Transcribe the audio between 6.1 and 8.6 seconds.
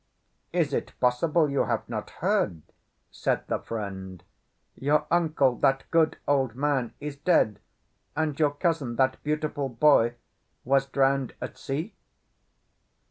old man—is dead, and your